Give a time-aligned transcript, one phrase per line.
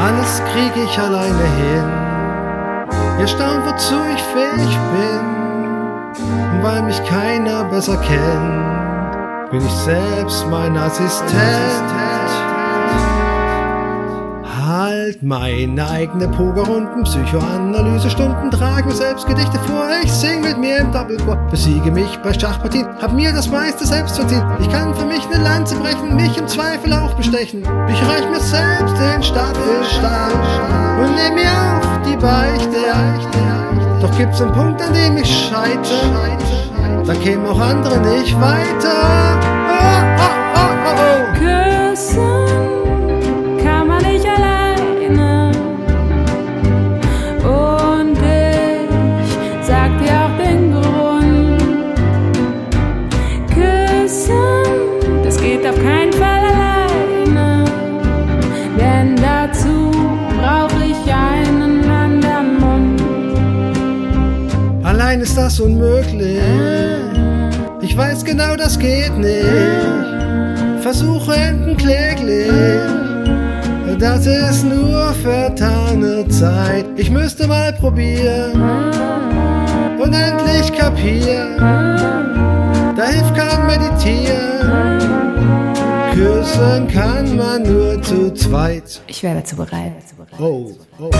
[0.00, 1.84] Alles krieg ich alleine hin.
[3.20, 6.62] Ihr staunt, wozu ich fähig bin.
[6.62, 12.45] Weil mich keiner besser kennt, bin ich selbst mein Assistent.
[15.06, 20.90] Halt meine eigene Pokerrunden, Psychoanalysestunden, trage mir selbst Gedichte vor, ich sing mit mir im
[20.90, 24.44] Doppelchor, besiege mich bei Schachpartien, hab mir das meiste selbst verdient.
[24.58, 27.60] Ich kann für mich eine Lanze brechen, mich im Zweifel auch bestechen.
[27.60, 30.32] Ich reich mir selbst den Staffelstab
[30.98, 32.82] und nehm mir auch die Beichte.
[34.02, 36.36] Doch gibt's einen Punkt, an dem ich scheitere,
[37.06, 39.38] da kämen auch andere nicht weiter.
[39.70, 40.35] Oh, oh,
[49.66, 51.94] sag dir auch den Grund.
[53.52, 57.64] Küssen, das geht auf keinen Fall alleine.
[58.78, 59.90] Denn dazu
[60.38, 63.02] brauch ich einen anderen Mund.
[64.84, 66.40] Allein ist das unmöglich.
[67.80, 69.46] Ich weiß genau, das geht nicht.
[70.80, 73.05] Versuche enden kläglich.
[73.98, 76.84] Das ist nur vertane Zeit.
[76.96, 78.52] Ich müsste mal probieren
[79.98, 81.56] und endlich kapieren.
[82.94, 85.00] Da hilft kein Meditieren.
[86.12, 89.00] Küssen kann man nur zu zweit.
[89.06, 89.92] Ich wäre dazu bereit.
[90.38, 91.10] Oh, oh.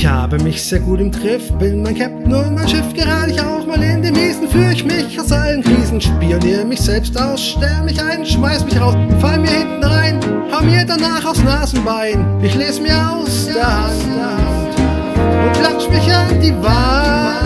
[0.00, 3.38] Ich habe mich sehr gut im Griff, bin mein Captain und mein Schiff, gerade ich
[3.38, 7.48] auch mal in den Miesen, führe ich mich aus allen Krisen, spioniere mich selbst aus,
[7.48, 10.18] stell mich ein, schmeiß mich raus, fall mir hinten rein,
[10.50, 16.40] hau mir danach aufs Nasenbein, ich lese mir aus der Hand und klatsch mich an
[16.40, 17.39] die Wand.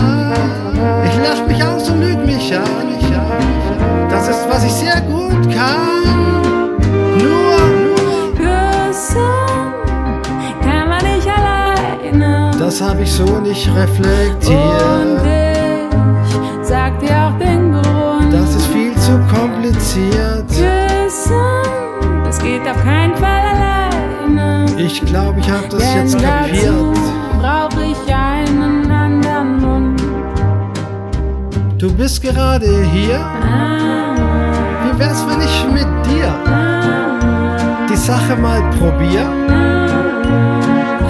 [12.77, 14.51] Das habe ich so nicht reflektiert.
[14.51, 18.33] Und ich sag dir auch den Grund.
[18.33, 20.45] Das ist viel zu kompliziert.
[20.49, 24.65] Küssen, das geht auf keinen Fall alleine.
[24.77, 26.97] Ich glaube, ich habe das Denn jetzt kapiert.
[27.39, 30.01] brauch ich einen anderen Mund.
[31.77, 33.19] Du bist gerade hier.
[33.21, 34.15] Ah,
[34.83, 39.74] Wie wär's, wenn ich mit dir ah, die Sache mal probier?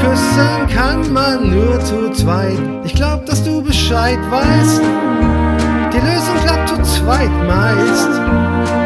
[0.05, 2.59] Küssen kann man nur zu zweit.
[2.83, 4.81] Ich glaub, dass du Bescheid weißt.
[5.93, 8.09] Die Lösung klappt zu zweit meist.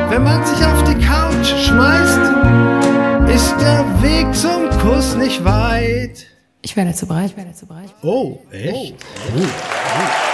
[0.10, 2.22] Wenn man sich auf die Couch schmeißt,
[3.36, 6.26] ist der Weg zum Kuss nicht weit.
[6.62, 7.32] Ich wäre dazu bereit.
[7.32, 7.94] Ich wäre dazu bereit.
[8.02, 8.96] Oh, echt?
[9.34, 10.29] Gut, gut.